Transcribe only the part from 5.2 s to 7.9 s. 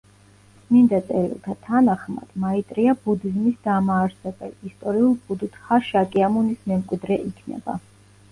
ბუდდჰა შაკიამუნის მემკვიდრე იქნება.